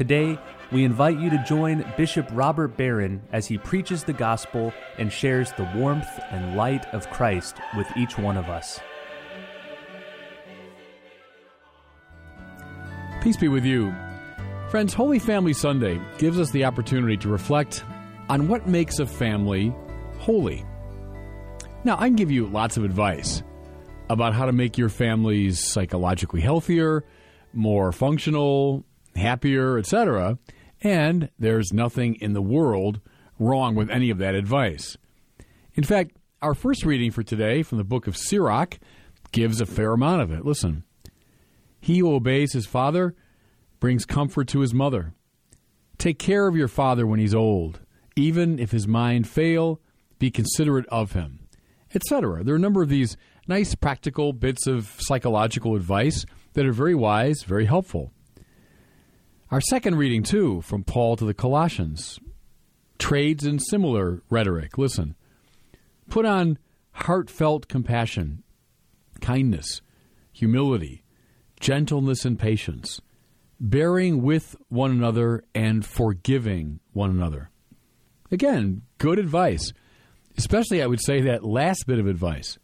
Today, 0.00 0.38
we 0.72 0.84
invite 0.84 1.20
you 1.20 1.28
to 1.28 1.44
join 1.46 1.84
Bishop 1.98 2.26
Robert 2.32 2.74
Barron 2.74 3.20
as 3.32 3.46
he 3.46 3.58
preaches 3.58 4.02
the 4.02 4.14
gospel 4.14 4.72
and 4.96 5.12
shares 5.12 5.52
the 5.52 5.70
warmth 5.74 6.08
and 6.30 6.56
light 6.56 6.86
of 6.94 7.10
Christ 7.10 7.58
with 7.76 7.86
each 7.98 8.16
one 8.16 8.38
of 8.38 8.48
us. 8.48 8.80
Peace 13.20 13.36
be 13.36 13.48
with 13.48 13.66
you. 13.66 13.94
Friends, 14.70 14.94
Holy 14.94 15.18
Family 15.18 15.52
Sunday 15.52 16.00
gives 16.16 16.40
us 16.40 16.50
the 16.50 16.64
opportunity 16.64 17.18
to 17.18 17.28
reflect 17.28 17.84
on 18.30 18.48
what 18.48 18.66
makes 18.66 19.00
a 19.00 19.06
family 19.06 19.70
holy. 20.18 20.64
Now, 21.84 21.96
I 21.98 22.06
can 22.06 22.16
give 22.16 22.30
you 22.30 22.46
lots 22.46 22.78
of 22.78 22.84
advice 22.84 23.42
about 24.08 24.32
how 24.32 24.46
to 24.46 24.52
make 24.52 24.78
your 24.78 24.88
families 24.88 25.62
psychologically 25.62 26.40
healthier, 26.40 27.04
more 27.52 27.92
functional, 27.92 28.86
happier, 29.20 29.78
etc. 29.78 30.38
And 30.82 31.30
there's 31.38 31.72
nothing 31.72 32.16
in 32.16 32.32
the 32.32 32.42
world 32.42 33.00
wrong 33.38 33.74
with 33.74 33.90
any 33.90 34.10
of 34.10 34.18
that 34.18 34.34
advice. 34.34 34.96
In 35.74 35.84
fact, 35.84 36.16
our 36.42 36.54
first 36.54 36.84
reading 36.84 37.10
for 37.10 37.22
today 37.22 37.62
from 37.62 37.78
the 37.78 37.84
book 37.84 38.06
of 38.06 38.16
Sirach 38.16 38.78
gives 39.32 39.60
a 39.60 39.66
fair 39.66 39.92
amount 39.92 40.22
of 40.22 40.32
it. 40.32 40.44
Listen. 40.44 40.84
He 41.80 41.98
who 41.98 42.14
obeys 42.14 42.52
his 42.52 42.66
father 42.66 43.14
brings 43.78 44.04
comfort 44.04 44.48
to 44.48 44.60
his 44.60 44.74
mother. 44.74 45.14
Take 45.98 46.18
care 46.18 46.46
of 46.46 46.56
your 46.56 46.68
father 46.68 47.06
when 47.06 47.20
he's 47.20 47.34
old. 47.34 47.80
Even 48.16 48.58
if 48.58 48.70
his 48.70 48.86
mind 48.86 49.28
fail, 49.28 49.80
be 50.18 50.30
considerate 50.30 50.86
of 50.88 51.12
him, 51.12 51.40
etc. 51.94 52.44
There 52.44 52.54
are 52.54 52.56
a 52.56 52.60
number 52.60 52.82
of 52.82 52.88
these 52.88 53.16
nice 53.48 53.74
practical 53.74 54.32
bits 54.32 54.66
of 54.66 54.94
psychological 54.98 55.74
advice 55.76 56.26
that 56.52 56.66
are 56.66 56.72
very 56.72 56.94
wise, 56.94 57.42
very 57.42 57.66
helpful. 57.66 58.12
Our 59.50 59.60
second 59.60 59.96
reading, 59.96 60.22
too, 60.22 60.60
from 60.60 60.84
Paul 60.84 61.16
to 61.16 61.24
the 61.24 61.34
Colossians, 61.34 62.20
trades 62.98 63.44
in 63.44 63.58
similar 63.58 64.22
rhetoric. 64.30 64.78
Listen. 64.78 65.16
Put 66.08 66.24
on 66.24 66.56
heartfelt 66.92 67.66
compassion, 67.66 68.44
kindness, 69.20 69.82
humility, 70.32 71.02
gentleness, 71.58 72.24
and 72.24 72.38
patience, 72.38 73.00
bearing 73.58 74.22
with 74.22 74.54
one 74.68 74.92
another 74.92 75.42
and 75.52 75.84
forgiving 75.84 76.78
one 76.92 77.10
another. 77.10 77.50
Again, 78.30 78.82
good 78.98 79.18
advice. 79.18 79.72
Especially, 80.38 80.80
I 80.80 80.86
would 80.86 81.02
say, 81.02 81.22
that 81.22 81.44
last 81.44 81.88
bit 81.88 81.98
of 81.98 82.06
advice. 82.06 82.56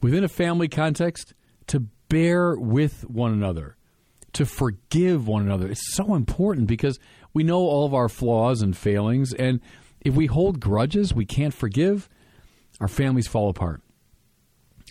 Within 0.00 0.24
a 0.24 0.28
family 0.28 0.68
context, 0.68 1.34
to 1.66 1.80
bear 2.08 2.56
with 2.56 3.02
one 3.02 3.34
another 3.34 3.76
to 4.34 4.46
forgive 4.46 5.26
one 5.26 5.42
another. 5.42 5.68
It's 5.68 5.94
so 5.94 6.14
important 6.14 6.66
because 6.66 6.98
we 7.32 7.42
know 7.42 7.58
all 7.58 7.86
of 7.86 7.94
our 7.94 8.08
flaws 8.08 8.62
and 8.62 8.76
failings, 8.76 9.32
and 9.32 9.60
if 10.00 10.14
we 10.14 10.26
hold 10.26 10.60
grudges, 10.60 11.14
we 11.14 11.24
can't 11.24 11.54
forgive, 11.54 12.08
our 12.80 12.88
families 12.88 13.26
fall 13.26 13.48
apart. 13.48 13.80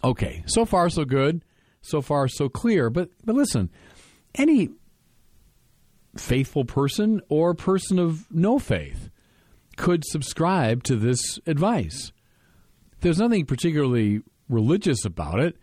Okay, 0.03 0.43
so 0.47 0.65
far 0.65 0.89
so 0.89 1.05
good, 1.05 1.43
so 1.81 2.01
far 2.01 2.27
so 2.27 2.49
clear. 2.49 2.89
But 2.89 3.09
but 3.23 3.35
listen, 3.35 3.69
any 4.35 4.69
faithful 6.17 6.65
person 6.65 7.21
or 7.29 7.53
person 7.53 7.99
of 7.99 8.25
no 8.31 8.59
faith 8.59 9.09
could 9.77 10.03
subscribe 10.05 10.83
to 10.83 10.95
this 10.95 11.39
advice. 11.47 12.11
There's 13.01 13.19
nothing 13.19 13.45
particularly 13.45 14.21
religious 14.49 15.05
about 15.05 15.39
it 15.39 15.57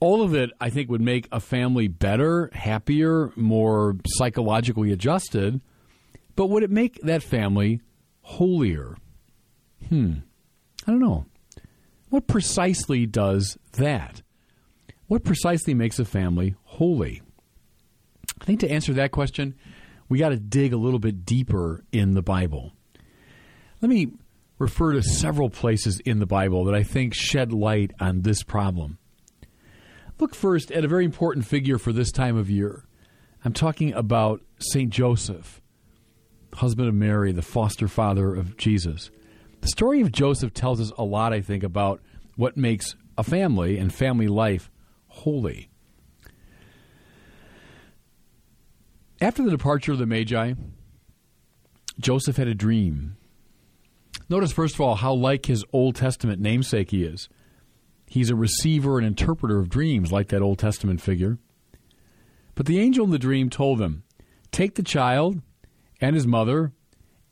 all 0.00 0.22
of 0.22 0.34
it, 0.34 0.50
I 0.60 0.70
think, 0.70 0.90
would 0.90 1.00
make 1.00 1.28
a 1.32 1.40
family 1.40 1.88
better, 1.88 2.50
happier, 2.52 3.32
more 3.36 3.96
psychologically 4.06 4.92
adjusted. 4.92 5.60
But 6.36 6.46
would 6.46 6.62
it 6.62 6.70
make 6.70 7.00
that 7.02 7.22
family 7.22 7.80
holier? 8.22 8.96
Hmm. 9.88 10.12
I 10.86 10.90
don't 10.90 11.00
know. 11.00 11.26
What 12.10 12.26
precisely 12.26 13.06
does 13.06 13.58
that? 13.72 14.22
What 15.08 15.24
precisely 15.24 15.74
makes 15.74 15.98
a 15.98 16.04
family 16.04 16.54
holy? 16.64 17.22
I 18.40 18.44
think 18.44 18.60
to 18.60 18.70
answer 18.70 18.92
that 18.94 19.10
question, 19.10 19.54
we 20.08 20.18
got 20.18 20.30
to 20.30 20.36
dig 20.36 20.72
a 20.72 20.76
little 20.78 20.98
bit 20.98 21.24
deeper 21.24 21.84
in 21.92 22.14
the 22.14 22.22
Bible. 22.22 22.72
Let 23.80 23.90
me 23.90 24.08
refer 24.58 24.92
to 24.92 25.02
several 25.02 25.50
places 25.50 26.00
in 26.00 26.18
the 26.18 26.26
Bible 26.26 26.64
that 26.64 26.74
I 26.74 26.82
think 26.82 27.14
shed 27.14 27.52
light 27.52 27.92
on 28.00 28.22
this 28.22 28.42
problem. 28.42 28.98
Look 30.18 30.34
first 30.34 30.72
at 30.72 30.84
a 30.84 30.88
very 30.88 31.04
important 31.04 31.46
figure 31.46 31.78
for 31.78 31.92
this 31.92 32.10
time 32.10 32.36
of 32.36 32.50
year. 32.50 32.84
I'm 33.44 33.52
talking 33.52 33.92
about 33.92 34.42
St. 34.58 34.90
Joseph, 34.90 35.60
husband 36.54 36.88
of 36.88 36.94
Mary, 36.94 37.30
the 37.30 37.42
foster 37.42 37.86
father 37.86 38.34
of 38.34 38.56
Jesus. 38.56 39.10
The 39.60 39.68
story 39.68 40.00
of 40.00 40.10
Joseph 40.10 40.52
tells 40.52 40.80
us 40.80 40.92
a 40.98 41.04
lot, 41.04 41.32
I 41.32 41.40
think, 41.40 41.62
about 41.62 42.00
what 42.36 42.56
makes 42.56 42.96
a 43.16 43.22
family 43.22 43.78
and 43.78 43.92
family 43.92 44.26
life 44.26 44.70
holy. 45.06 45.70
After 49.20 49.42
the 49.42 49.50
departure 49.50 49.92
of 49.92 49.98
the 49.98 50.06
Magi, 50.06 50.54
Joseph 52.00 52.36
had 52.36 52.48
a 52.48 52.54
dream. 52.54 53.16
Notice, 54.28 54.52
first 54.52 54.74
of 54.74 54.80
all, 54.80 54.96
how 54.96 55.12
like 55.12 55.46
his 55.46 55.64
Old 55.72 55.96
Testament 55.96 56.40
namesake 56.40 56.90
he 56.90 57.04
is. 57.04 57.28
He's 58.08 58.30
a 58.30 58.36
receiver 58.36 58.98
and 58.98 59.06
interpreter 59.06 59.58
of 59.58 59.68
dreams, 59.68 60.10
like 60.10 60.28
that 60.28 60.42
Old 60.42 60.58
Testament 60.58 61.00
figure. 61.00 61.38
But 62.54 62.66
the 62.66 62.80
angel 62.80 63.04
in 63.04 63.10
the 63.10 63.18
dream 63.18 63.50
told 63.50 63.80
him, 63.80 64.02
Take 64.50 64.74
the 64.74 64.82
child 64.82 65.40
and 66.00 66.16
his 66.16 66.26
mother 66.26 66.72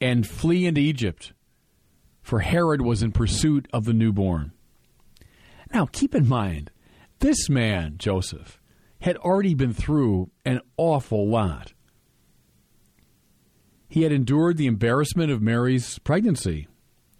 and 0.01 0.27
flee 0.27 0.67
into 0.67 0.81
Egypt, 0.81 1.33
for 2.23 2.41
Herod 2.41 2.83
was 2.83 3.03
in 3.03 3.13
pursuit 3.13 3.67
of 3.73 3.87
the 3.87 3.95
newborn. 3.95 4.53
Now, 5.73 5.87
keep 5.87 6.15
in 6.15 6.29
mind, 6.29 6.71
this 7.21 7.49
man, 7.49 7.95
Joseph, 7.97 8.61
had 9.01 9.17
already 9.17 9.55
been 9.55 9.73
through 9.73 10.31
an 10.45 10.61
awful 10.77 11.29
lot. 11.29 11.73
He 13.89 14.03
had 14.03 14.13
endured 14.13 14.59
the 14.59 14.67
embarrassment 14.67 15.31
of 15.33 15.41
Mary's 15.41 15.99
pregnancy, 16.01 16.69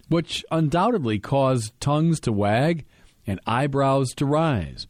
which 0.09 0.45
undoubtedly 0.51 1.17
caused 1.19 1.79
tongues 1.79 2.19
to 2.21 2.31
wag 2.31 2.85
and 3.27 3.39
eyebrows 3.45 4.13
to 4.15 4.25
rise. 4.25 4.87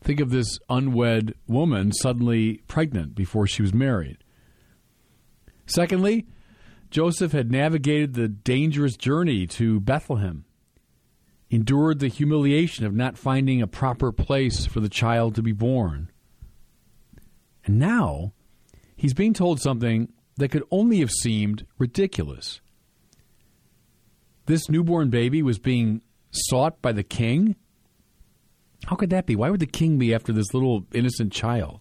Think 0.00 0.20
of 0.20 0.30
this 0.30 0.58
unwed 0.68 1.34
woman 1.48 1.92
suddenly 1.92 2.62
pregnant 2.68 3.14
before 3.14 3.46
she 3.46 3.62
was 3.62 3.74
married. 3.74 4.18
Secondly, 5.66 6.26
Joseph 6.90 7.32
had 7.32 7.50
navigated 7.50 8.14
the 8.14 8.28
dangerous 8.28 8.96
journey 8.96 9.46
to 9.48 9.80
Bethlehem, 9.80 10.44
endured 11.50 11.98
the 11.98 12.08
humiliation 12.08 12.86
of 12.86 12.94
not 12.94 13.18
finding 13.18 13.60
a 13.60 13.66
proper 13.66 14.12
place 14.12 14.66
for 14.66 14.80
the 14.80 14.88
child 14.88 15.34
to 15.34 15.42
be 15.42 15.52
born. 15.52 16.10
And 17.64 17.78
now 17.78 18.32
he's 18.96 19.14
being 19.14 19.34
told 19.34 19.60
something 19.60 20.12
that 20.36 20.50
could 20.50 20.64
only 20.70 21.00
have 21.00 21.10
seemed 21.10 21.66
ridiculous. 21.78 22.60
This 24.46 24.70
newborn 24.70 25.10
baby 25.10 25.42
was 25.42 25.58
being 25.58 26.00
sought 26.30 26.80
by 26.80 26.92
the 26.92 27.02
king 27.02 27.56
how 28.86 28.96
could 28.96 29.10
that 29.10 29.26
be? 29.26 29.36
Why 29.36 29.50
would 29.50 29.60
the 29.60 29.66
king 29.66 29.98
be 29.98 30.14
after 30.14 30.32
this 30.32 30.54
little 30.54 30.86
innocent 30.92 31.32
child? 31.32 31.80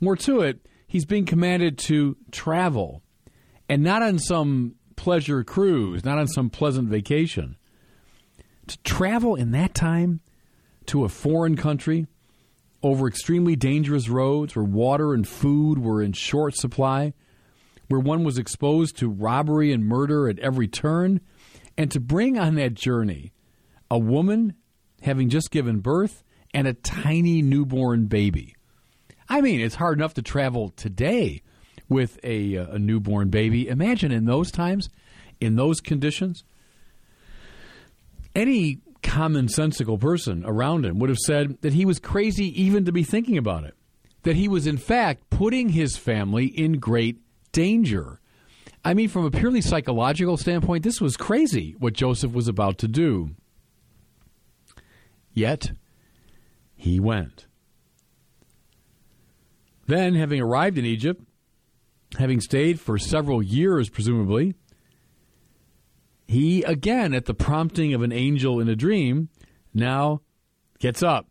More 0.00 0.16
to 0.16 0.40
it, 0.40 0.66
he's 0.86 1.04
being 1.04 1.26
commanded 1.26 1.78
to 1.78 2.16
travel, 2.30 3.02
and 3.68 3.82
not 3.82 4.02
on 4.02 4.18
some 4.18 4.76
pleasure 4.96 5.42
cruise, 5.44 6.04
not 6.04 6.18
on 6.18 6.28
some 6.28 6.50
pleasant 6.50 6.88
vacation. 6.88 7.56
To 8.68 8.78
travel 8.82 9.34
in 9.34 9.50
that 9.52 9.74
time 9.74 10.20
to 10.86 11.04
a 11.04 11.08
foreign 11.08 11.56
country 11.56 12.06
over 12.82 13.06
extremely 13.06 13.56
dangerous 13.56 14.08
roads 14.08 14.56
where 14.56 14.64
water 14.64 15.12
and 15.12 15.26
food 15.26 15.78
were 15.78 16.02
in 16.02 16.12
short 16.12 16.54
supply, 16.54 17.12
where 17.88 18.00
one 18.00 18.24
was 18.24 18.38
exposed 18.38 18.96
to 18.96 19.08
robbery 19.08 19.72
and 19.72 19.84
murder 19.84 20.28
at 20.28 20.38
every 20.38 20.68
turn, 20.68 21.20
and 21.76 21.90
to 21.90 22.00
bring 22.00 22.38
on 22.38 22.54
that 22.54 22.74
journey 22.74 23.32
a 23.90 23.98
woman 23.98 24.54
having 25.02 25.28
just 25.28 25.50
given 25.50 25.80
birth, 25.80 26.22
and 26.52 26.66
a 26.66 26.74
tiny 26.74 27.42
newborn 27.42 28.06
baby. 28.06 28.56
I 29.28 29.40
mean, 29.40 29.60
it's 29.60 29.76
hard 29.76 29.98
enough 29.98 30.14
to 30.14 30.22
travel 30.22 30.70
today 30.70 31.42
with 31.88 32.18
a, 32.24 32.56
uh, 32.56 32.66
a 32.72 32.78
newborn 32.78 33.28
baby. 33.28 33.68
Imagine 33.68 34.10
in 34.10 34.24
those 34.24 34.50
times, 34.50 34.88
in 35.40 35.56
those 35.56 35.80
conditions, 35.80 36.44
any 38.34 38.78
commonsensical 39.02 39.98
person 40.00 40.44
around 40.44 40.84
him 40.84 40.98
would 40.98 41.10
have 41.10 41.18
said 41.18 41.60
that 41.62 41.72
he 41.72 41.84
was 41.84 41.98
crazy 41.98 42.62
even 42.62 42.84
to 42.84 42.92
be 42.92 43.02
thinking 43.02 43.38
about 43.38 43.64
it. 43.64 43.74
That 44.22 44.36
he 44.36 44.48
was, 44.48 44.66
in 44.66 44.76
fact, 44.76 45.30
putting 45.30 45.70
his 45.70 45.96
family 45.96 46.46
in 46.46 46.74
great 46.74 47.20
danger. 47.52 48.20
I 48.84 48.94
mean, 48.94 49.08
from 49.08 49.24
a 49.24 49.30
purely 49.30 49.60
psychological 49.60 50.36
standpoint, 50.36 50.84
this 50.84 51.00
was 51.00 51.16
crazy 51.16 51.74
what 51.78 51.94
Joseph 51.94 52.32
was 52.32 52.48
about 52.48 52.78
to 52.78 52.88
do. 52.88 53.30
Yet, 55.40 55.72
he 56.76 57.00
went. 57.00 57.46
Then, 59.86 60.14
having 60.14 60.38
arrived 60.38 60.76
in 60.76 60.84
Egypt, 60.84 61.24
having 62.18 62.42
stayed 62.42 62.78
for 62.78 62.98
several 62.98 63.42
years, 63.42 63.88
presumably, 63.88 64.54
he 66.28 66.62
again, 66.64 67.14
at 67.14 67.24
the 67.24 67.32
prompting 67.32 67.94
of 67.94 68.02
an 68.02 68.12
angel 68.12 68.60
in 68.60 68.68
a 68.68 68.76
dream, 68.76 69.30
now 69.72 70.20
gets 70.78 71.02
up, 71.02 71.26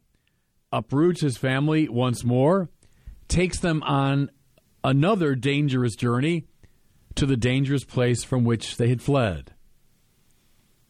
uproots 0.74 1.22
his 1.22 1.38
family 1.38 1.88
once 1.88 2.24
more, 2.24 2.68
takes 3.28 3.60
them 3.60 3.84
on 3.84 4.32
another 4.84 5.36
dangerous 5.36 5.96
journey 5.96 6.46
to 7.14 7.28
the 7.28 7.38
dangerous 7.38 7.84
place 7.84 8.24
from 8.24 8.44
which 8.44 8.78
they 8.78 8.90
had 8.90 9.04
fled. 9.04 9.54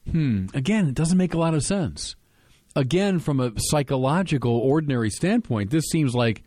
Hmm, 0.10 0.46
again, 0.54 0.88
it 0.88 0.96
doesn't 0.96 1.18
make 1.18 1.34
a 1.34 1.38
lot 1.38 1.54
of 1.54 1.66
sense. 1.66 2.16
Again, 2.80 3.20
from 3.20 3.42
a 3.42 3.52
psychological, 3.58 4.54
ordinary 4.54 5.10
standpoint, 5.10 5.70
this 5.70 5.84
seems 5.92 6.16
like 6.16 6.44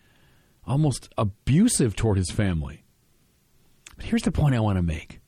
almost 0.66 1.10
abusive 1.18 1.94
toward 1.94 2.16
his 2.16 2.30
family. 2.30 2.84
But 3.96 4.06
here's 4.06 4.22
the 4.22 4.32
point 4.32 4.54
I 4.54 4.60
want 4.60 4.78
to 4.78 4.82
make. 4.82 5.20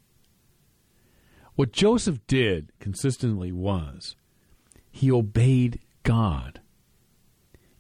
What 1.57 1.73
Joseph 1.73 2.27
did 2.27 2.73
consistently 2.81 3.53
was 3.53 4.17
he 4.91 5.13
obeyed 5.13 5.79
God, 6.05 6.63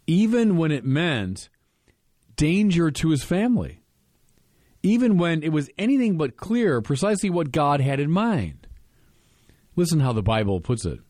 even 0.06 0.58
when 0.58 0.70
it 0.70 0.84
meant 0.84 1.48
danger 2.36 2.90
to 2.90 3.08
his 3.08 3.24
family, 3.24 3.80
even 4.82 5.16
when 5.16 5.42
it 5.42 5.48
was 5.48 5.70
anything 5.78 6.18
but 6.18 6.36
clear 6.36 6.82
precisely 6.82 7.30
what 7.30 7.52
God 7.52 7.80
had 7.80 8.00
in 8.00 8.10
mind. 8.10 8.66
Listen 9.76 10.00
how 10.00 10.12
the 10.12 10.22
Bible 10.22 10.60
puts 10.60 10.84
it 10.84 11.00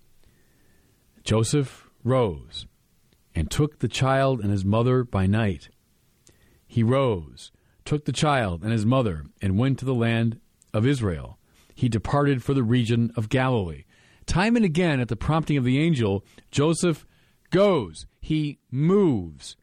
Joseph 1.25 1.84
rose 2.05 2.67
and 3.35 3.51
took 3.51 3.81
the 3.81 3.89
child 3.89 4.41
and 4.41 4.51
his 4.51 4.65
mother 4.65 5.03
by 5.03 5.27
night. 5.27 5.71
He 6.67 6.83
rose, 6.83 7.51
took 7.85 8.05
the 8.05 8.13
child 8.13 8.63
and 8.63 8.71
his 8.71 8.87
mother, 8.87 9.25
and 9.43 9.59
went 9.59 9.79
to 9.81 9.85
the 9.85 9.95
land 9.95 10.39
of 10.73 10.87
Israel 10.87 11.39
he 11.75 11.89
departed 11.89 12.43
for 12.43 12.55
the 12.55 12.63
region 12.63 13.13
of 13.17 13.29
Galilee. 13.29 13.85
Time 14.27 14.57
and 14.57 14.65
again, 14.65 15.01
at 15.01 15.09
the 15.09 15.17
prompting 15.17 15.57
of 15.57 15.65
the 15.65 15.79
angel, 15.79 16.25
Joseph 16.51 17.05
goes. 17.51 18.07
He 18.21 18.59
moves. 18.71 19.57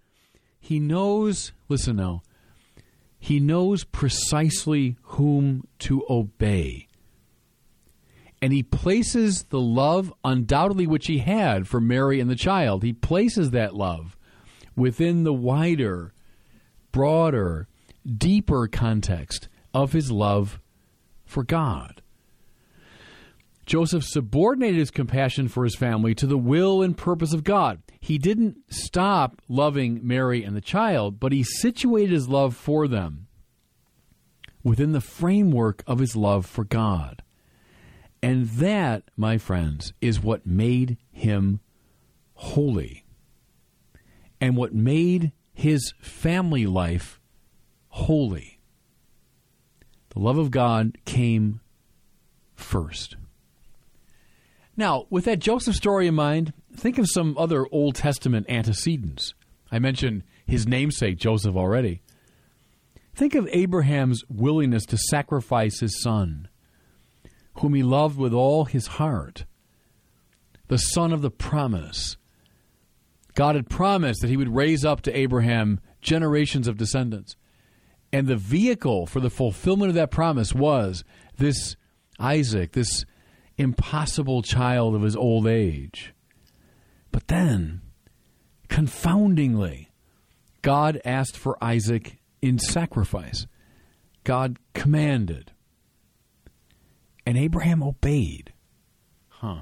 He 0.59 0.79
knows, 0.79 1.51
listen 1.69 1.95
now, 1.95 2.21
he 3.17 3.39
knows 3.39 3.83
precisely 3.83 4.97
whom 5.01 5.67
to 5.79 6.03
obey. 6.09 6.87
And 8.41 8.51
he 8.51 8.63
places 8.63 9.43
the 9.43 9.59
love, 9.59 10.11
undoubtedly, 10.23 10.87
which 10.87 11.07
he 11.07 11.19
had 11.19 11.67
for 11.67 11.79
Mary 11.79 12.19
and 12.19 12.29
the 12.29 12.35
child, 12.35 12.83
he 12.83 12.93
places 12.93 13.51
that 13.51 13.75
love 13.75 14.17
within 14.75 15.23
the 15.23 15.33
wider, 15.33 16.13
broader, 16.91 17.67
deeper 18.17 18.67
context 18.67 19.47
of 19.73 19.93
his 19.93 20.11
love 20.11 20.59
for 21.25 21.43
God. 21.43 22.01
Joseph 23.65 24.03
subordinated 24.03 24.79
his 24.79 24.91
compassion 24.91 25.47
for 25.47 25.63
his 25.63 25.75
family 25.75 26.15
to 26.15 26.25
the 26.25 26.37
will 26.37 26.81
and 26.81 26.97
purpose 26.97 27.31
of 27.31 27.43
God. 27.43 27.81
He 27.99 28.17
didn't 28.17 28.57
stop 28.69 29.41
loving 29.47 29.99
Mary 30.05 30.43
and 30.43 30.55
the 30.55 30.61
child, 30.61 31.19
but 31.19 31.31
he 31.31 31.43
situated 31.43 32.11
his 32.11 32.27
love 32.27 32.55
for 32.55 32.87
them 32.87 33.27
within 34.63 34.91
the 34.91 35.01
framework 35.01 35.83
of 35.87 35.99
his 35.99 36.15
love 36.15 36.45
for 36.45 36.63
God. 36.63 37.21
And 38.23 38.47
that, 38.49 39.03
my 39.17 39.37
friends, 39.37 39.93
is 39.99 40.21
what 40.21 40.45
made 40.45 40.97
him 41.11 41.59
holy 42.33 43.05
and 44.39 44.55
what 44.55 44.73
made 44.73 45.31
his 45.53 45.93
family 46.01 46.65
life 46.65 47.19
holy. 47.89 48.59
The 50.09 50.19
love 50.19 50.37
of 50.37 50.51
God 50.51 50.97
came 51.05 51.61
first. 52.55 53.15
Now, 54.75 55.05
with 55.09 55.25
that 55.25 55.39
Joseph 55.39 55.75
story 55.75 56.07
in 56.07 56.15
mind, 56.15 56.53
think 56.75 56.97
of 56.97 57.07
some 57.09 57.37
other 57.37 57.67
Old 57.71 57.95
Testament 57.95 58.47
antecedents. 58.49 59.33
I 59.71 59.79
mentioned 59.79 60.23
his 60.45 60.67
namesake, 60.67 61.17
Joseph, 61.17 61.55
already. 61.55 62.01
Think 63.13 63.35
of 63.35 63.47
Abraham's 63.51 64.23
willingness 64.29 64.85
to 64.87 64.97
sacrifice 64.97 65.79
his 65.79 66.01
son, 66.01 66.47
whom 67.55 67.73
he 67.73 67.83
loved 67.83 68.17
with 68.17 68.33
all 68.33 68.65
his 68.65 68.87
heart, 68.87 69.45
the 70.67 70.77
son 70.77 71.11
of 71.11 71.21
the 71.21 71.31
promise. 71.31 72.17
God 73.35 73.55
had 73.55 73.69
promised 73.69 74.21
that 74.21 74.29
he 74.29 74.37
would 74.37 74.55
raise 74.55 74.83
up 74.83 75.01
to 75.01 75.17
Abraham 75.17 75.79
generations 76.01 76.67
of 76.67 76.77
descendants. 76.77 77.35
And 78.13 78.27
the 78.27 78.35
vehicle 78.35 79.05
for 79.05 79.19
the 79.19 79.29
fulfillment 79.29 79.89
of 79.89 79.95
that 79.95 80.11
promise 80.11 80.53
was 80.53 81.03
this 81.37 81.75
Isaac, 82.19 82.73
this 82.73 83.05
impossible 83.57 84.41
child 84.41 84.95
of 84.95 85.01
his 85.01 85.15
old 85.15 85.47
age. 85.47 86.13
But 87.11 87.27
then, 87.27 87.81
confoundingly, 88.69 89.91
God 90.61 91.01
asked 91.05 91.37
for 91.37 91.61
Isaac 91.63 92.19
in 92.41 92.59
sacrifice. 92.59 93.47
God 94.23 94.57
commanded. 94.73 95.51
And 97.31 97.39
Abraham 97.39 97.81
obeyed. 97.81 98.51
Huh. 99.29 99.61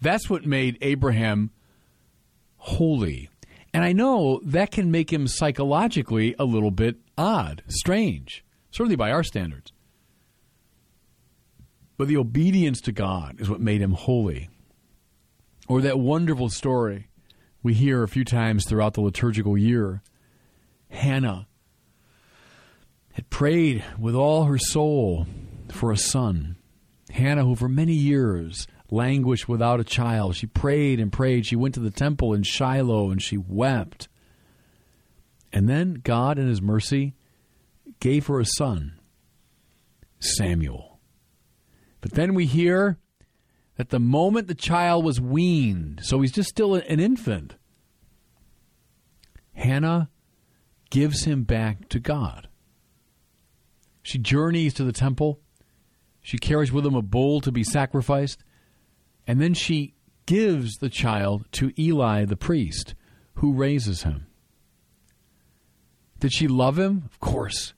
That's 0.00 0.28
what 0.28 0.44
made 0.44 0.76
Abraham 0.80 1.52
holy. 2.56 3.30
And 3.72 3.84
I 3.84 3.92
know 3.92 4.40
that 4.42 4.72
can 4.72 4.90
make 4.90 5.12
him 5.12 5.28
psychologically 5.28 6.34
a 6.36 6.44
little 6.46 6.72
bit 6.72 6.96
odd, 7.16 7.62
strange, 7.68 8.44
certainly 8.72 8.96
by 8.96 9.12
our 9.12 9.22
standards. 9.22 9.72
But 11.96 12.08
the 12.08 12.16
obedience 12.16 12.80
to 12.80 12.90
God 12.90 13.40
is 13.40 13.48
what 13.48 13.60
made 13.60 13.80
him 13.80 13.92
holy. 13.92 14.48
Or 15.68 15.80
that 15.80 16.00
wonderful 16.00 16.48
story 16.48 17.06
we 17.62 17.72
hear 17.72 18.02
a 18.02 18.08
few 18.08 18.24
times 18.24 18.66
throughout 18.66 18.94
the 18.94 19.00
liturgical 19.00 19.56
year. 19.56 20.02
Hannah 20.88 21.46
had 23.12 23.30
prayed 23.30 23.84
with 23.96 24.16
all 24.16 24.46
her 24.46 24.58
soul 24.58 25.28
for 25.74 25.92
a 25.92 25.96
son. 25.96 26.56
Hannah, 27.10 27.44
who 27.44 27.54
for 27.54 27.68
many 27.68 27.92
years 27.92 28.66
languished 28.90 29.48
without 29.48 29.80
a 29.80 29.84
child, 29.84 30.36
she 30.36 30.46
prayed 30.46 31.00
and 31.00 31.12
prayed. 31.12 31.46
She 31.46 31.56
went 31.56 31.74
to 31.74 31.80
the 31.80 31.90
temple 31.90 32.32
in 32.32 32.42
Shiloh 32.42 33.10
and 33.10 33.22
she 33.22 33.36
wept. 33.36 34.08
And 35.52 35.68
then 35.68 36.00
God, 36.02 36.38
in 36.38 36.48
His 36.48 36.62
mercy, 36.62 37.14
gave 38.00 38.26
her 38.26 38.40
a 38.40 38.46
son, 38.46 38.98
Samuel. 40.18 40.98
But 42.00 42.12
then 42.12 42.34
we 42.34 42.46
hear 42.46 42.98
that 43.76 43.90
the 43.90 44.00
moment 44.00 44.48
the 44.48 44.54
child 44.54 45.04
was 45.04 45.20
weaned, 45.20 46.00
so 46.02 46.20
he's 46.20 46.32
just 46.32 46.50
still 46.50 46.74
an 46.74 47.00
infant, 47.00 47.56
Hannah 49.52 50.10
gives 50.90 51.24
him 51.24 51.44
back 51.44 51.88
to 51.88 51.98
God. 51.98 52.48
She 54.02 54.18
journeys 54.18 54.74
to 54.74 54.84
the 54.84 54.92
temple. 54.92 55.40
She 56.24 56.38
carries 56.38 56.72
with 56.72 56.86
him 56.86 56.94
a 56.94 57.02
bull 57.02 57.42
to 57.42 57.52
be 57.52 57.62
sacrificed. 57.62 58.42
And 59.26 59.42
then 59.42 59.52
she 59.52 59.92
gives 60.24 60.78
the 60.78 60.88
child 60.88 61.44
to 61.52 61.70
Eli 61.78 62.24
the 62.24 62.34
priest, 62.34 62.94
who 63.34 63.52
raises 63.52 64.04
him. 64.04 64.26
Did 66.20 66.32
she 66.32 66.48
love 66.48 66.78
him? 66.78 67.02
Of 67.04 67.20
course. 67.20 67.74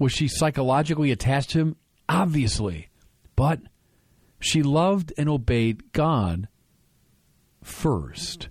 Was 0.00 0.10
she 0.10 0.26
psychologically 0.26 1.12
attached 1.12 1.50
to 1.50 1.60
him? 1.60 1.76
Obviously. 2.08 2.88
But 3.36 3.60
she 4.40 4.64
loved 4.64 5.12
and 5.16 5.28
obeyed 5.28 5.92
God 5.92 6.48
first. 7.62 8.48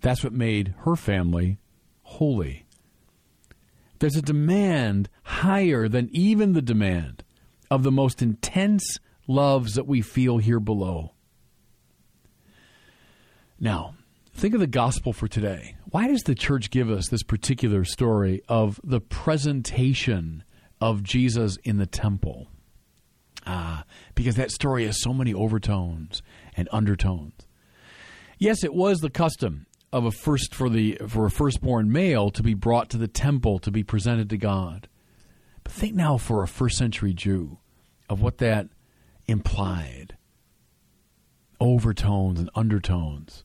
That's 0.00 0.22
what 0.22 0.32
made 0.32 0.74
her 0.84 0.94
family 0.94 1.58
holy. 2.02 2.66
There's 3.98 4.14
a 4.14 4.22
demand 4.22 5.08
higher 5.24 5.88
than 5.88 6.08
even 6.12 6.52
the 6.52 6.62
demand 6.62 7.24
of 7.70 7.82
the 7.82 7.92
most 7.92 8.22
intense 8.22 8.98
loves 9.26 9.74
that 9.74 9.86
we 9.86 10.00
feel 10.00 10.38
here 10.38 10.60
below. 10.60 11.12
Now, 13.60 13.94
think 14.32 14.54
of 14.54 14.60
the 14.60 14.66
gospel 14.66 15.12
for 15.12 15.28
today. 15.28 15.76
Why 15.90 16.08
does 16.08 16.22
the 16.22 16.34
church 16.34 16.70
give 16.70 16.90
us 16.90 17.08
this 17.08 17.22
particular 17.22 17.84
story 17.84 18.42
of 18.48 18.80
the 18.84 19.00
presentation 19.00 20.44
of 20.80 21.02
Jesus 21.02 21.56
in 21.64 21.78
the 21.78 21.86
temple? 21.86 22.48
Ah, 23.46 23.84
because 24.14 24.36
that 24.36 24.50
story 24.50 24.84
has 24.84 25.00
so 25.00 25.12
many 25.12 25.32
overtones 25.32 26.22
and 26.56 26.68
undertones. 26.70 27.46
Yes, 28.38 28.62
it 28.62 28.74
was 28.74 28.98
the 28.98 29.10
custom 29.10 29.66
of 29.92 30.04
a 30.04 30.10
first 30.10 30.54
for 30.54 30.68
the 30.68 30.98
for 31.08 31.26
a 31.26 31.30
firstborn 31.30 31.90
male 31.90 32.30
to 32.30 32.42
be 32.42 32.54
brought 32.54 32.90
to 32.90 32.98
the 32.98 33.08
temple 33.08 33.58
to 33.60 33.70
be 33.70 33.82
presented 33.82 34.30
to 34.30 34.36
God. 34.36 34.88
But 35.68 35.74
think 35.74 35.94
now 35.94 36.16
for 36.16 36.42
a 36.42 36.48
first 36.48 36.78
century 36.78 37.12
Jew 37.12 37.58
of 38.08 38.22
what 38.22 38.38
that 38.38 38.68
implied. 39.26 40.16
Overtones 41.60 42.40
and 42.40 42.48
undertones. 42.54 43.44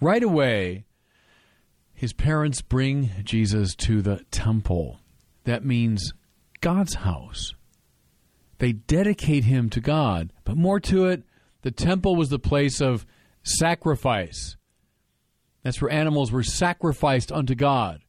Right 0.00 0.22
away, 0.24 0.86
his 1.94 2.12
parents 2.12 2.60
bring 2.60 3.12
Jesus 3.22 3.76
to 3.76 4.02
the 4.02 4.24
temple. 4.32 4.98
That 5.44 5.64
means 5.64 6.12
God's 6.60 6.96
house. 6.96 7.54
They 8.58 8.72
dedicate 8.72 9.44
him 9.44 9.70
to 9.70 9.80
God, 9.80 10.32
but 10.42 10.56
more 10.56 10.80
to 10.80 11.06
it, 11.06 11.22
the 11.62 11.70
temple 11.70 12.16
was 12.16 12.30
the 12.30 12.40
place 12.40 12.80
of 12.80 13.06
sacrifice. 13.44 14.56
That's 15.62 15.80
where 15.80 15.92
animals 15.92 16.32
were 16.32 16.42
sacrificed 16.42 17.30
unto 17.30 17.54
God. 17.54 18.00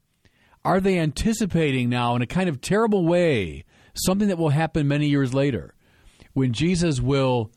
Are 0.63 0.79
they 0.79 0.99
anticipating 0.99 1.89
now, 1.89 2.15
in 2.15 2.21
a 2.21 2.27
kind 2.27 2.47
of 2.47 2.61
terrible 2.61 3.05
way, 3.05 3.65
something 3.93 4.27
that 4.27 4.37
will 4.37 4.49
happen 4.49 4.87
many 4.87 5.07
years 5.07 5.33
later, 5.33 5.73
when 6.33 6.53
Jesus 6.53 7.01
will 7.01 7.51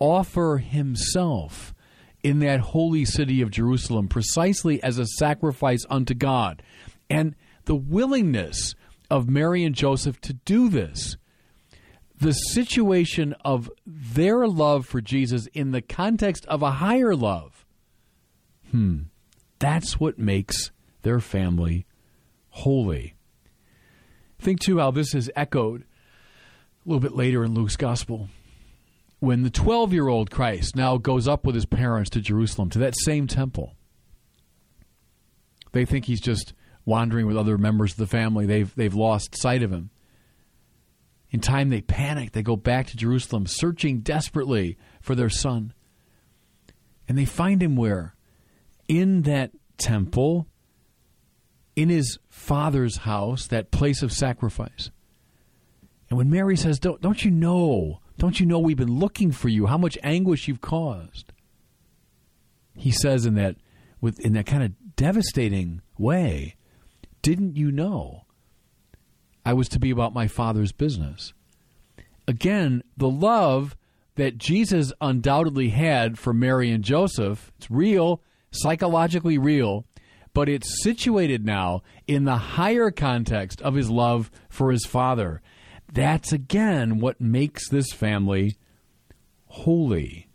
offer 0.00 0.58
himself 0.58 1.74
in 2.22 2.38
that 2.40 2.60
holy 2.60 3.04
city 3.04 3.40
of 3.42 3.50
Jerusalem 3.50 4.08
precisely 4.08 4.82
as 4.82 4.98
a 4.98 5.06
sacrifice 5.06 5.84
unto 5.90 6.14
God? 6.14 6.62
And 7.10 7.34
the 7.64 7.74
willingness 7.74 8.74
of 9.10 9.28
Mary 9.28 9.64
and 9.64 9.74
Joseph 9.74 10.20
to 10.22 10.32
do 10.32 10.68
this 10.68 11.16
the 12.18 12.32
situation 12.32 13.34
of 13.44 13.70
their 13.86 14.46
love 14.48 14.86
for 14.86 15.02
Jesus 15.02 15.48
in 15.52 15.72
the 15.72 15.82
context 15.82 16.46
of 16.46 16.62
a 16.62 16.70
higher 16.70 17.14
love. 17.14 17.66
Hmm. 18.70 19.02
That's 19.58 20.00
what 20.00 20.18
makes 20.18 20.70
their 21.02 21.20
family 21.20 21.84
holy. 22.56 23.14
Think 24.38 24.60
too 24.60 24.78
how 24.78 24.90
this 24.90 25.14
is 25.14 25.30
echoed 25.36 25.82
a 25.82 26.88
little 26.88 27.00
bit 27.00 27.14
later 27.14 27.44
in 27.44 27.54
Luke's 27.54 27.76
gospel. 27.76 28.28
When 29.18 29.42
the 29.42 29.50
12 29.50 29.92
year 29.92 30.08
old 30.08 30.30
Christ 30.30 30.74
now 30.74 30.96
goes 30.96 31.28
up 31.28 31.44
with 31.44 31.54
his 31.54 31.66
parents 31.66 32.10
to 32.10 32.20
Jerusalem, 32.20 32.70
to 32.70 32.78
that 32.78 32.94
same 32.96 33.26
temple, 33.26 33.74
they 35.72 35.84
think 35.84 36.06
he's 36.06 36.20
just 36.20 36.54
wandering 36.84 37.26
with 37.26 37.36
other 37.36 37.58
members 37.58 37.92
of 37.92 37.98
the 37.98 38.06
family. 38.06 38.46
They've, 38.46 38.74
they've 38.74 38.94
lost 38.94 39.36
sight 39.36 39.62
of 39.62 39.72
him. 39.72 39.90
In 41.30 41.40
time, 41.40 41.68
they 41.68 41.82
panic. 41.82 42.32
They 42.32 42.42
go 42.42 42.56
back 42.56 42.86
to 42.86 42.96
Jerusalem, 42.96 43.46
searching 43.46 44.00
desperately 44.00 44.78
for 45.02 45.14
their 45.14 45.28
son. 45.28 45.74
And 47.08 47.18
they 47.18 47.24
find 47.24 47.62
him 47.62 47.76
where? 47.76 48.14
In 48.88 49.22
that 49.22 49.50
temple, 49.76 50.46
in 51.76 51.90
his 51.90 52.18
father's 52.28 52.98
house, 52.98 53.46
that 53.46 53.70
place 53.70 54.02
of 54.02 54.10
sacrifice. 54.10 54.90
And 56.08 56.18
when 56.18 56.30
Mary 56.30 56.56
says, 56.56 56.78
Don't, 56.78 57.00
don't 57.00 57.24
you 57.24 57.30
know? 57.30 58.00
Don't 58.18 58.40
you 58.40 58.46
know 58.46 58.58
we've 58.58 58.76
been 58.76 58.98
looking 58.98 59.30
for 59.30 59.48
you? 59.48 59.66
How 59.66 59.76
much 59.76 59.98
anguish 60.02 60.48
you've 60.48 60.62
caused? 60.62 61.32
He 62.74 62.90
says 62.90 63.26
in 63.26 63.34
that 63.34 63.56
with 64.00 64.18
in 64.20 64.32
that 64.32 64.46
kind 64.46 64.62
of 64.62 64.96
devastating 64.96 65.82
way, 65.98 66.56
Didn't 67.22 67.56
you 67.56 67.70
know? 67.70 68.24
I 69.44 69.52
was 69.52 69.68
to 69.70 69.78
be 69.78 69.90
about 69.90 70.14
my 70.14 70.26
father's 70.26 70.72
business. 70.72 71.32
Again, 72.26 72.82
the 72.96 73.08
love 73.08 73.76
that 74.16 74.38
Jesus 74.38 74.92
undoubtedly 75.00 75.68
had 75.68 76.18
for 76.18 76.32
Mary 76.32 76.70
and 76.70 76.82
Joseph, 76.82 77.52
it's 77.58 77.70
real, 77.70 78.22
psychologically 78.50 79.38
real, 79.38 79.85
but 80.36 80.50
it's 80.50 80.82
situated 80.82 81.46
now 81.46 81.82
in 82.06 82.24
the 82.24 82.36
higher 82.36 82.90
context 82.90 83.62
of 83.62 83.74
his 83.74 83.88
love 83.88 84.30
for 84.50 84.70
his 84.70 84.84
father. 84.84 85.40
That's 85.90 86.30
again 86.30 86.98
what 86.98 87.22
makes 87.22 87.70
this 87.70 87.90
family 87.90 88.58
holy. 89.46 90.28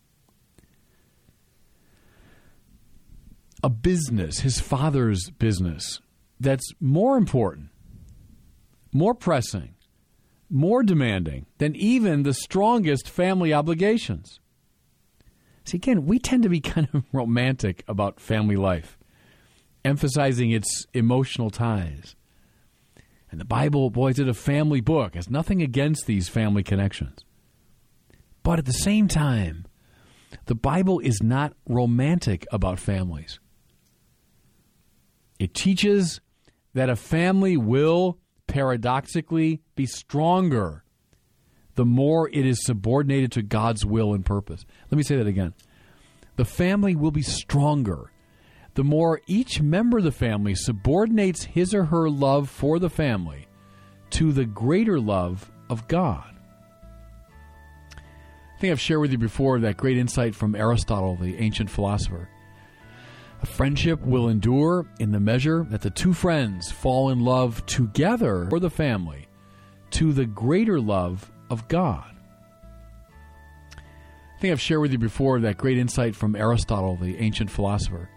A 3.63 3.70
business, 3.70 4.39
his 4.39 4.60
father's 4.60 5.29
business, 5.38 6.01
that's 6.39 6.74
more 6.79 7.15
important 7.15 7.67
more 8.91 9.13
pressing, 9.13 9.75
more 10.50 10.81
demanding 10.81 11.46
than 11.60 11.75
even 11.75 12.24
the 12.24 12.34
strongest 12.34 13.08
family 13.08 13.53
obligations. 13.53 14.39
See, 15.63 15.77
again, 15.77 16.08
we 16.08 16.17
tend 16.17 16.41
to 16.41 16.50
be 16.50 16.60
kind 16.60 16.89
of 16.91 17.03
romantic 17.13 17.84
about 17.88 18.20
family 18.20 18.55
life, 18.55 18.98
emphasizing 19.83 20.51
its 20.51 20.85
emotional 20.93 21.50
ties. 21.50 22.15
And 23.31 23.39
the 23.39 23.45
Bible, 23.45 23.89
boy, 23.89 24.09
is 24.09 24.19
it 24.19 24.27
a 24.27 24.33
family 24.33 24.81
book, 24.81 25.15
has 25.15 25.29
nothing 25.29 25.61
against 25.61 26.05
these 26.05 26.27
family 26.27 26.63
connections. 26.63 27.23
But 28.43 28.59
at 28.59 28.65
the 28.65 28.73
same 28.73 29.07
time, 29.07 29.65
the 30.45 30.55
Bible 30.55 31.00
is 31.00 31.21
not 31.21 31.53
romantic 31.67 32.45
about 32.51 32.79
families. 32.79 33.39
It 35.39 35.53
teaches 35.53 36.19
that 36.73 36.89
a 36.89 36.95
family 36.95 37.57
will 37.57 38.17
paradoxically 38.47 39.61
be 39.75 39.85
stronger 39.85 40.83
the 41.75 41.85
more 41.85 42.29
it 42.29 42.45
is 42.45 42.63
subordinated 42.63 43.31
to 43.31 43.41
God's 43.41 43.85
will 43.85 44.13
and 44.13 44.25
purpose. 44.25 44.65
Let 44.89 44.97
me 44.97 45.03
say 45.03 45.15
that 45.15 45.27
again. 45.27 45.53
The 46.35 46.45
family 46.45 46.95
will 46.95 47.11
be 47.11 47.21
stronger 47.21 48.11
the 48.74 48.84
more 48.84 49.22
each 49.28 49.62
member 49.62 49.98
of 49.98 50.04
the 50.04 50.12
family 50.12 50.56
subordinates 50.56 51.44
his 51.44 51.74
or 51.74 51.86
her 51.86 52.10
love 52.10 52.50
for 52.50 52.80
the 52.80 52.90
family 52.90 53.48
to 54.12 54.32
the 54.32 54.46
greater 54.46 55.00
love 55.00 55.51
of 55.70 55.88
God. 55.88 56.34
I 57.96 58.60
think 58.60 58.72
I've 58.72 58.80
shared 58.80 59.01
with 59.01 59.12
you 59.12 59.18
before 59.18 59.60
that 59.60 59.78
great 59.78 59.98
insight 59.98 60.36
from 60.36 60.56
Aristotle, 60.56 61.16
the 61.16 61.38
ancient 61.38 61.70
philosopher. 61.70 62.30
A 63.42 63.46
friendship 63.46 64.00
will 64.01 64.30
endure 64.30 64.86
in 65.00 65.12
the 65.12 65.20
measure 65.20 65.66
that 65.70 65.82
the 65.82 65.90
two 65.90 66.13
friends 66.13 66.72
fall 66.72 67.10
in 67.10 67.22
love 67.22 67.66
together 67.66 68.48
for 68.50 68.60
the 68.60 68.70
family 68.70 69.28
to 69.92 70.13
the 70.13 70.25
greater 70.25 70.80
love 70.80 71.32
of 71.50 71.68
God. 71.68 72.06
I 73.75 74.40
think 74.40 74.51
I've 74.51 74.62
shared 74.62 74.82
with 74.82 74.92
you 74.92 75.00
before 75.00 75.40
that 75.40 75.58
great 75.58 75.78
insight 75.78 76.16
from 76.16 76.36
Aristotle, 76.36 76.98
the 76.98 77.18
ancient 77.18 77.50
philosopher. 77.50 78.10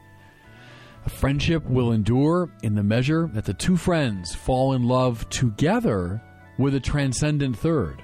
A 1.07 1.11
friendship 1.11 1.65
will 1.67 1.93
endure 1.93 2.51
in 2.63 2.75
the 2.75 2.83
measure 2.83 3.29
that 3.35 3.45
the 3.45 3.53
two 3.53 3.77
friends 3.77 4.35
fall 4.35 4.73
in 4.73 4.85
love 4.85 5.29
together 5.29 6.23
with 6.59 6.75
a 6.75 6.81
transcendent 6.81 7.59
third. 7.59 8.03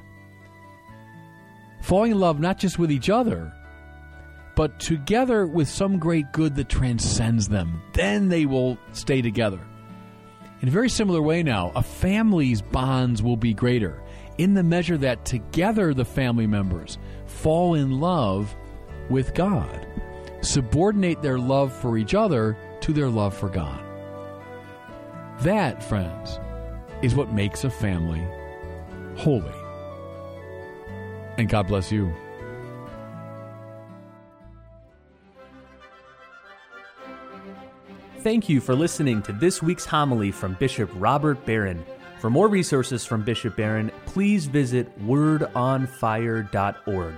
Falling 1.83 2.13
in 2.13 2.19
love 2.19 2.41
not 2.41 2.59
just 2.59 2.79
with 2.79 2.93
each 2.93 3.09
other, 3.09 3.53
but 4.55 4.79
together 4.79 5.47
with 5.47 5.69
some 5.69 5.99
great 5.99 6.31
good 6.33 6.55
that 6.57 6.69
transcends 6.69 7.49
them. 7.49 7.81
Then 7.95 8.29
they 8.29 8.45
will 8.45 8.77
stay 8.93 9.23
together. 9.23 9.61
In 10.61 10.69
a 10.69 10.73
very 10.73 10.91
similar 10.91 11.23
way 11.23 11.43
now, 11.43 11.73
a 11.75 11.83
family's 11.83 12.61
bonds 12.61 13.23
will 13.23 13.39
be 13.39 13.55
greater 13.55 14.03
in 14.37 14.53
the 14.53 14.63
measure 14.63 14.99
that 14.99 15.25
together 15.25 15.95
the 15.95 16.05
family 16.05 16.47
members 16.47 16.99
fall 17.25 17.75
in 17.75 17.99
love 17.99 18.55
with 19.09 19.33
God, 19.33 19.87
subordinate 20.43 21.23
their 21.23 21.39
love 21.39 21.73
for 21.73 21.97
each 21.97 22.15
other 22.15 22.59
to 22.83 22.93
their 22.93 23.09
love 23.09 23.37
for 23.37 23.49
God. 23.49 23.81
That, 25.41 25.83
friends, 25.83 26.39
is 27.03 27.15
what 27.15 27.33
makes 27.33 27.65
a 27.65 27.71
family 27.71 28.23
holy. 29.17 29.55
And 31.39 31.49
God 31.49 31.69
bless 31.69 31.93
you. 31.93 32.13
Thank 38.21 38.49
you 38.51 38.61
for 38.61 38.75
listening 38.75 39.23
to 39.23 39.33
this 39.33 39.63
week's 39.63 39.87
homily 39.87 40.31
from 40.31 40.53
Bishop 40.55 40.91
Robert 40.95 41.47
Barron. 41.47 41.83
For 42.19 42.29
more 42.29 42.49
resources 42.49 43.07
from 43.07 43.23
Bishop 43.23 43.57
Barron, 43.57 43.91
please 44.05 44.45
visit 44.45 44.87
wordonfire.org. 45.07 47.15